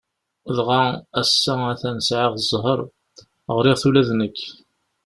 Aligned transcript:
Dɣa 0.55 0.83
ass-a 1.21 1.53
a-t-an, 1.71 1.97
sɛiɣ 2.07 2.33
zzheṛ, 2.49 2.79
ɣriɣ-t 3.55 3.83
ula 3.87 4.07
d 4.07 4.09
nekk. 4.19 4.39